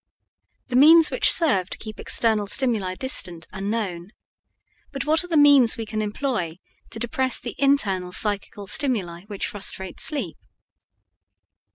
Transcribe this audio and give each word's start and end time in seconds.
The 0.69 0.75
means 0.75 1.11
which 1.11 1.31
serve 1.31 1.69
to 1.69 1.77
keep 1.77 1.99
external 1.99 2.47
stimuli 2.47 2.95
distant 2.95 3.45
are 3.53 3.61
known; 3.61 4.13
but 4.91 5.05
what 5.05 5.23
are 5.23 5.27
the 5.27 5.37
means 5.37 5.77
we 5.77 5.85
can 5.85 6.01
employ 6.01 6.57
to 6.89 6.97
depress 6.97 7.37
the 7.39 7.53
internal 7.59 8.11
psychical 8.11 8.65
stimuli 8.65 9.25
which 9.27 9.45
frustrate 9.45 9.99
sleep? 9.99 10.39